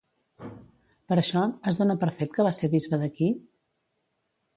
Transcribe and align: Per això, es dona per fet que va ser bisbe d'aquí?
Per 1.11 1.17
això, 1.23 1.43
es 1.71 1.79
dona 1.81 1.97
per 2.05 2.09
fet 2.21 2.31
que 2.37 2.45
va 2.47 2.53
ser 2.61 2.71
bisbe 2.77 2.99
d'aquí? 3.03 3.29